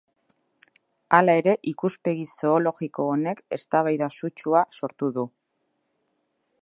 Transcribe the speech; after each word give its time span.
Hala 1.17 1.35
ere 1.41 1.53
ikuspegi 1.71 2.25
zoologiko 2.31 3.05
honek 3.17 3.45
eztabaida 3.59 4.09
sutsua 4.23 4.65
sortu 4.81 5.11
du. 5.19 5.27